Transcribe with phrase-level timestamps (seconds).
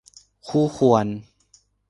[0.47, 1.05] คู่ควร